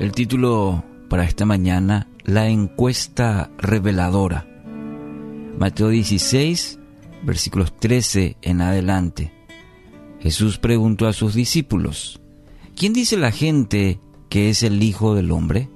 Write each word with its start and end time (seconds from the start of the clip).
El 0.00 0.12
título 0.12 0.82
para 1.10 1.24
esta 1.24 1.44
mañana, 1.44 2.08
la 2.24 2.48
encuesta 2.48 3.50
reveladora. 3.58 4.46
Mateo 5.58 5.90
16, 5.90 6.78
versículos 7.22 7.76
13 7.76 8.38
en 8.40 8.62
adelante. 8.62 9.30
Jesús 10.18 10.56
preguntó 10.56 11.06
a 11.06 11.12
sus 11.12 11.34
discípulos, 11.34 12.18
¿quién 12.74 12.94
dice 12.94 13.18
la 13.18 13.30
gente 13.30 14.00
que 14.30 14.48
es 14.48 14.62
el 14.62 14.82
Hijo 14.82 15.14
del 15.14 15.30
Hombre? 15.30 15.68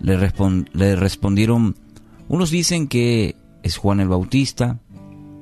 Le, 0.00 0.16
respondieron, 0.94 1.74
unos 2.28 2.52
dicen 2.52 2.86
que 2.86 3.34
es 3.64 3.76
Juan 3.76 3.98
el 3.98 4.06
Bautista, 4.06 4.78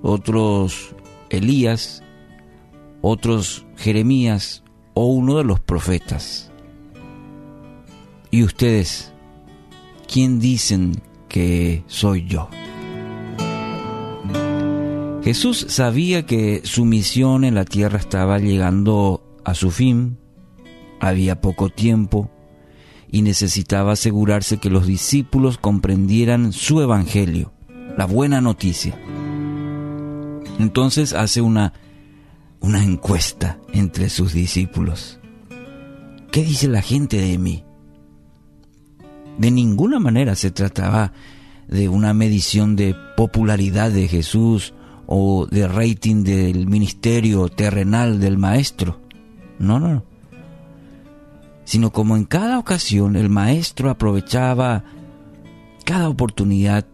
otros 0.00 0.94
Elías, 1.28 2.02
otros 3.02 3.66
Jeremías 3.76 4.64
o 4.94 5.04
uno 5.04 5.36
de 5.36 5.44
los 5.44 5.60
profetas. 5.60 6.47
¿Y 8.30 8.42
ustedes? 8.42 9.12
¿Quién 10.06 10.38
dicen 10.38 11.02
que 11.28 11.84
soy 11.86 12.26
yo? 12.26 12.48
Jesús 15.22 15.66
sabía 15.68 16.24
que 16.24 16.62
su 16.64 16.84
misión 16.84 17.44
en 17.44 17.54
la 17.54 17.64
tierra 17.64 17.98
estaba 17.98 18.38
llegando 18.38 19.22
a 19.44 19.54
su 19.54 19.70
fin, 19.70 20.18
había 21.00 21.40
poco 21.40 21.68
tiempo 21.68 22.30
y 23.10 23.22
necesitaba 23.22 23.92
asegurarse 23.92 24.58
que 24.58 24.70
los 24.70 24.86
discípulos 24.86 25.58
comprendieran 25.58 26.52
su 26.52 26.80
evangelio, 26.80 27.52
la 27.96 28.06
buena 28.06 28.40
noticia. 28.40 28.98
Entonces 30.58 31.12
hace 31.12 31.40
una, 31.40 31.72
una 32.60 32.82
encuesta 32.82 33.58
entre 33.72 34.10
sus 34.10 34.32
discípulos. 34.32 35.18
¿Qué 36.30 36.42
dice 36.42 36.68
la 36.68 36.82
gente 36.82 37.18
de 37.18 37.38
mí? 37.38 37.64
De 39.38 39.50
ninguna 39.50 39.98
manera 40.00 40.34
se 40.34 40.50
trataba 40.50 41.12
de 41.68 41.88
una 41.88 42.12
medición 42.12 42.76
de 42.76 42.94
popularidad 43.16 43.90
de 43.90 44.08
Jesús 44.08 44.74
o 45.06 45.46
de 45.46 45.68
rating 45.68 46.24
del 46.24 46.66
ministerio 46.66 47.48
terrenal 47.48 48.20
del 48.20 48.36
maestro. 48.36 49.00
No, 49.58 49.78
no, 49.78 49.88
no. 49.94 50.04
Sino 51.64 51.92
como 51.92 52.16
en 52.16 52.24
cada 52.24 52.58
ocasión 52.58 53.16
el 53.16 53.28
maestro 53.28 53.90
aprovechaba 53.90 54.84
cada 55.84 56.08
oportunidad 56.08 56.86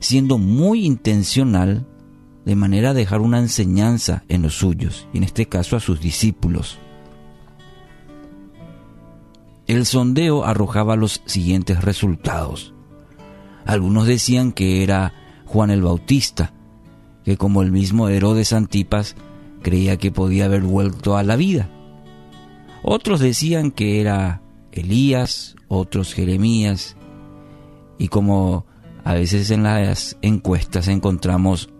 siendo 0.00 0.36
muy 0.36 0.84
intencional 0.84 1.86
de 2.44 2.56
manera 2.56 2.90
a 2.90 2.94
dejar 2.94 3.20
una 3.20 3.38
enseñanza 3.38 4.24
en 4.28 4.42
los 4.42 4.54
suyos, 4.54 5.08
y 5.12 5.18
en 5.18 5.24
este 5.24 5.46
caso 5.46 5.76
a 5.76 5.80
sus 5.80 6.00
discípulos. 6.00 6.78
El 9.66 9.86
sondeo 9.86 10.44
arrojaba 10.44 10.96
los 10.96 11.22
siguientes 11.24 11.82
resultados. 11.82 12.74
Algunos 13.64 14.06
decían 14.06 14.52
que 14.52 14.82
era 14.82 15.14
Juan 15.46 15.70
el 15.70 15.82
Bautista, 15.82 16.52
que 17.24 17.38
como 17.38 17.62
el 17.62 17.72
mismo 17.72 18.08
Herodes 18.08 18.52
Antipas 18.52 19.16
creía 19.62 19.96
que 19.96 20.12
podía 20.12 20.44
haber 20.44 20.62
vuelto 20.62 21.16
a 21.16 21.22
la 21.22 21.36
vida. 21.36 21.70
Otros 22.82 23.20
decían 23.20 23.70
que 23.70 24.02
era 24.02 24.42
Elías, 24.70 25.56
otros 25.68 26.12
Jeremías, 26.12 26.96
y 27.98 28.08
como 28.08 28.66
a 29.04 29.14
veces 29.14 29.50
en 29.50 29.62
las 29.62 30.18
encuestas 30.20 30.88
encontramos 30.88 31.70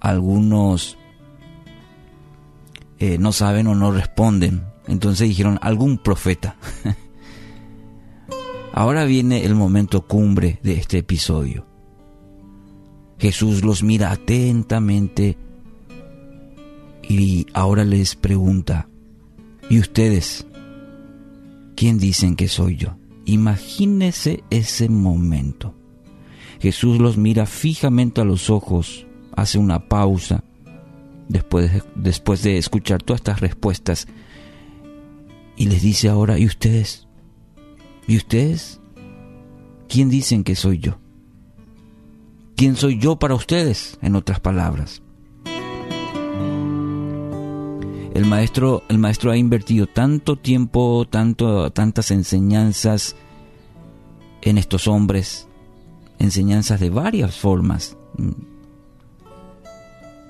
algunos 0.00 0.98
eh, 2.98 3.16
no 3.18 3.32
saben 3.32 3.66
o 3.68 3.74
no 3.74 3.90
responden, 3.90 4.64
entonces 4.86 5.28
dijeron 5.28 5.58
algún 5.62 5.96
profeta. 5.96 6.56
Ahora 8.72 9.04
viene 9.04 9.44
el 9.44 9.54
momento 9.54 10.06
cumbre 10.06 10.58
de 10.62 10.74
este 10.74 10.98
episodio. 10.98 11.66
Jesús 13.18 13.64
los 13.64 13.82
mira 13.82 14.10
atentamente 14.10 15.36
y 17.06 17.46
ahora 17.52 17.84
les 17.84 18.16
pregunta, 18.16 18.88
¿y 19.68 19.78
ustedes? 19.78 20.46
¿Quién 21.76 21.98
dicen 21.98 22.34
que 22.34 22.48
soy 22.48 22.76
yo? 22.76 22.96
Imagínese 23.26 24.42
ese 24.50 24.88
momento. 24.88 25.74
Jesús 26.60 26.98
los 26.98 27.18
mira 27.18 27.44
fijamente 27.44 28.22
a 28.22 28.24
los 28.24 28.48
ojos, 28.48 29.06
hace 29.36 29.58
una 29.58 29.88
pausa 29.88 30.44
después 31.28 31.70
de, 31.70 31.82
después 31.94 32.42
de 32.42 32.56
escuchar 32.56 33.02
todas 33.02 33.20
estas 33.20 33.40
respuestas 33.40 34.06
y 35.56 35.66
les 35.66 35.82
dice 35.82 36.08
ahora, 36.08 36.38
¿y 36.38 36.46
ustedes? 36.46 37.06
¿Y 38.06 38.16
ustedes? 38.16 38.80
¿Quién 39.88 40.08
dicen 40.08 40.44
que 40.44 40.56
soy 40.56 40.78
yo? 40.78 40.98
¿Quién 42.56 42.76
soy 42.76 42.98
yo 42.98 43.16
para 43.18 43.34
ustedes? 43.34 43.98
En 44.02 44.16
otras 44.16 44.40
palabras. 44.40 45.02
El 48.14 48.26
maestro, 48.26 48.82
el 48.88 48.98
maestro 48.98 49.30
ha 49.30 49.36
invertido 49.36 49.86
tanto 49.86 50.36
tiempo, 50.36 51.06
tanto, 51.08 51.70
tantas 51.70 52.10
enseñanzas 52.10 53.16
en 54.42 54.58
estos 54.58 54.86
hombres, 54.86 55.48
enseñanzas 56.18 56.78
de 56.78 56.90
varias 56.90 57.36
formas. 57.36 57.96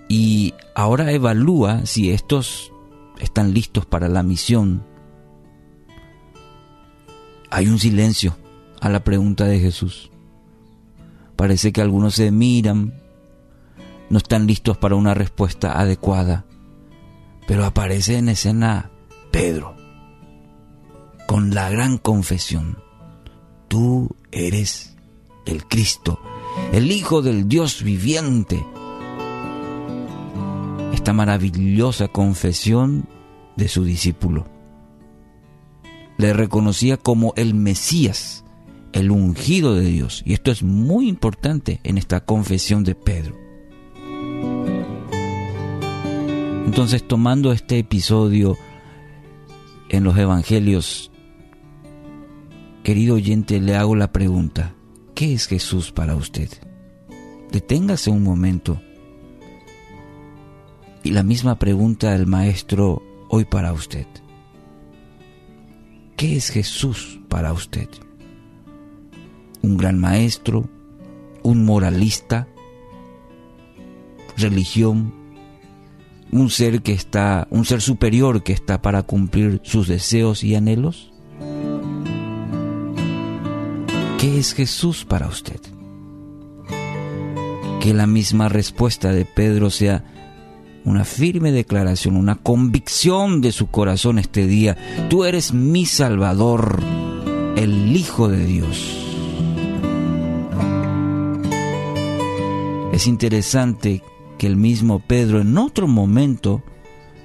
Y 0.08 0.54
ahora 0.74 1.10
evalúa 1.10 1.84
si 1.84 2.10
estos 2.10 2.72
están 3.18 3.52
listos 3.52 3.84
para 3.84 4.08
la 4.08 4.22
misión. 4.22 4.84
Hay 7.54 7.68
un 7.68 7.78
silencio 7.78 8.34
a 8.80 8.88
la 8.88 9.04
pregunta 9.04 9.44
de 9.44 9.60
Jesús. 9.60 10.10
Parece 11.36 11.70
que 11.70 11.82
algunos 11.82 12.14
se 12.14 12.30
miran, 12.30 12.94
no 14.08 14.16
están 14.16 14.46
listos 14.46 14.78
para 14.78 14.94
una 14.94 15.12
respuesta 15.12 15.78
adecuada. 15.78 16.46
Pero 17.46 17.66
aparece 17.66 18.16
en 18.16 18.30
escena 18.30 18.90
Pedro, 19.30 19.76
con 21.28 21.54
la 21.54 21.68
gran 21.68 21.98
confesión. 21.98 22.78
Tú 23.68 24.08
eres 24.30 24.96
el 25.44 25.66
Cristo, 25.66 26.22
el 26.72 26.90
Hijo 26.90 27.20
del 27.20 27.48
Dios 27.48 27.82
viviente. 27.82 28.64
Esta 30.94 31.12
maravillosa 31.12 32.08
confesión 32.08 33.06
de 33.56 33.68
su 33.68 33.84
discípulo. 33.84 34.51
Le 36.18 36.32
reconocía 36.32 36.96
como 36.96 37.32
el 37.36 37.54
Mesías, 37.54 38.44
el 38.92 39.10
ungido 39.10 39.74
de 39.74 39.86
Dios. 39.86 40.22
Y 40.24 40.34
esto 40.34 40.50
es 40.50 40.62
muy 40.62 41.08
importante 41.08 41.80
en 41.84 41.98
esta 41.98 42.24
confesión 42.24 42.84
de 42.84 42.94
Pedro. 42.94 43.36
Entonces, 46.66 47.06
tomando 47.06 47.52
este 47.52 47.78
episodio 47.78 48.56
en 49.88 50.04
los 50.04 50.16
Evangelios, 50.16 51.10
querido 52.82 53.16
oyente, 53.16 53.60
le 53.60 53.76
hago 53.76 53.94
la 53.94 54.12
pregunta, 54.12 54.74
¿qué 55.14 55.34
es 55.34 55.46
Jesús 55.46 55.92
para 55.92 56.16
usted? 56.16 56.48
Deténgase 57.50 58.10
un 58.10 58.22
momento. 58.22 58.80
Y 61.02 61.10
la 61.10 61.22
misma 61.22 61.58
pregunta 61.58 62.12
del 62.12 62.26
Maestro 62.26 63.02
hoy 63.28 63.44
para 63.44 63.72
usted. 63.72 64.06
¿Qué 66.22 66.36
es 66.36 66.50
Jesús 66.50 67.18
para 67.28 67.52
usted? 67.52 67.88
un 69.60 69.76
gran 69.76 69.98
maestro, 69.98 70.70
un 71.42 71.64
moralista, 71.64 72.46
religión, 74.36 75.12
un 76.30 76.48
ser 76.48 76.82
que 76.82 76.92
está, 76.92 77.48
un 77.50 77.64
ser 77.64 77.80
superior 77.80 78.44
que 78.44 78.52
está 78.52 78.80
para 78.82 79.02
cumplir 79.02 79.60
sus 79.64 79.88
deseos 79.88 80.44
y 80.44 80.54
anhelos? 80.54 81.12
¿Qué 84.20 84.38
es 84.38 84.54
Jesús 84.54 85.04
para 85.04 85.26
usted? 85.26 85.60
Que 87.80 87.92
la 87.92 88.06
misma 88.06 88.48
respuesta 88.48 89.12
de 89.12 89.24
Pedro 89.24 89.70
sea 89.70 90.04
una 90.84 91.04
firme 91.04 91.52
declaración, 91.52 92.16
una 92.16 92.36
convicción 92.36 93.40
de 93.40 93.52
su 93.52 93.68
corazón 93.68 94.18
este 94.18 94.46
día. 94.46 94.76
Tú 95.08 95.24
eres 95.24 95.52
mi 95.52 95.86
Salvador, 95.86 96.80
el 97.56 97.96
Hijo 97.96 98.28
de 98.28 98.44
Dios. 98.44 98.98
Es 102.92 103.06
interesante 103.06 104.02
que 104.38 104.46
el 104.46 104.56
mismo 104.56 104.98
Pedro 104.98 105.40
en 105.40 105.56
otro 105.56 105.86
momento, 105.88 106.62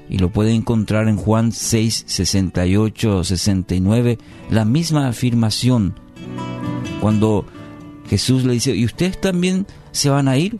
y 0.09 0.17
lo 0.19 0.31
puede 0.31 0.53
encontrar 0.53 1.07
en 1.07 1.17
Juan 1.17 1.51
6, 1.51 2.05
68, 2.07 3.23
69, 3.23 4.17
la 4.49 4.65
misma 4.65 5.07
afirmación, 5.07 5.99
cuando 7.01 7.45
Jesús 8.09 8.45
le 8.45 8.53
dice, 8.53 8.75
¿y 8.75 8.85
ustedes 8.85 9.19
también 9.19 9.67
se 9.91 10.09
van 10.09 10.27
a 10.27 10.37
ir? 10.37 10.59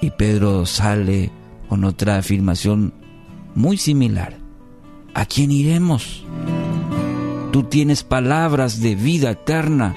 Y 0.00 0.10
Pedro 0.10 0.66
sale 0.66 1.30
con 1.68 1.84
otra 1.84 2.18
afirmación 2.18 2.94
muy 3.54 3.76
similar. 3.76 4.38
¿A 5.14 5.26
quién 5.26 5.50
iremos? 5.50 6.24
Tú 7.52 7.64
tienes 7.64 8.04
palabras 8.04 8.80
de 8.80 8.94
vida 8.94 9.32
eterna 9.32 9.96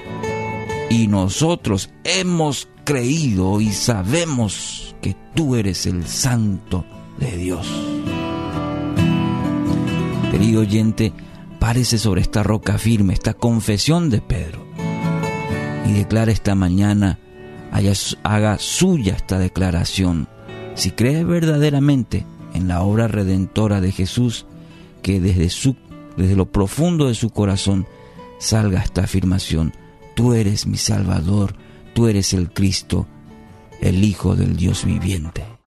y 0.90 1.06
nosotros 1.06 1.90
hemos 2.04 2.68
creído 2.84 3.60
y 3.60 3.72
sabemos 3.72 4.94
que 5.00 5.16
tú 5.34 5.56
eres 5.56 5.86
el 5.86 6.06
santo 6.06 6.84
de 7.18 7.36
Dios. 7.36 7.66
Querido 10.30 10.60
oyente, 10.62 11.12
párese 11.58 11.98
sobre 11.98 12.20
esta 12.20 12.42
roca 12.42 12.76
firme, 12.76 13.14
esta 13.14 13.34
confesión 13.34 14.10
de 14.10 14.20
Pedro, 14.20 14.66
y 15.86 15.92
declara 15.92 16.32
esta 16.32 16.54
mañana, 16.54 17.18
haga 18.22 18.58
suya 18.58 19.14
esta 19.14 19.38
declaración. 19.38 20.28
Si 20.74 20.90
cree 20.92 21.24
verdaderamente 21.24 22.24
en 22.52 22.68
la 22.68 22.82
obra 22.82 23.08
redentora 23.08 23.80
de 23.80 23.92
Jesús, 23.92 24.46
que 25.02 25.20
desde, 25.20 25.50
su, 25.50 25.76
desde 26.16 26.36
lo 26.36 26.46
profundo 26.46 27.08
de 27.08 27.14
su 27.14 27.30
corazón 27.30 27.86
salga 28.38 28.80
esta 28.82 29.04
afirmación, 29.04 29.72
tú 30.14 30.34
eres 30.34 30.66
mi 30.66 30.76
Salvador, 30.76 31.54
tú 31.94 32.06
eres 32.06 32.32
el 32.32 32.50
Cristo, 32.50 33.06
el 33.80 34.04
Hijo 34.04 34.36
del 34.36 34.56
Dios 34.56 34.84
viviente. 34.84 35.54